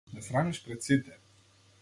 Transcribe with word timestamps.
Ме 0.13 0.21
срамиш 0.27 0.63
пред 0.65 0.83
сите. 0.83 1.11